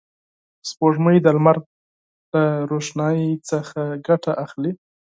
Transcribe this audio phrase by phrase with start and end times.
[0.69, 1.57] سپوږمۍ د لمر
[2.33, 4.71] له روښنایي څخه ګټه اخلي